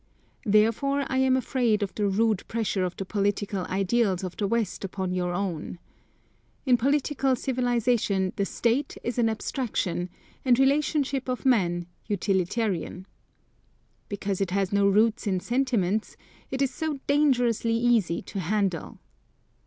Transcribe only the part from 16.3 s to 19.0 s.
it is so dangerously easy to handle.